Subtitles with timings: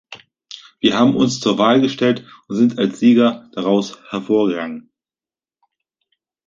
[0.79, 4.89] Wir haben uns zur Wahl gestellt und sind als Sieger daraus hervorgegangen.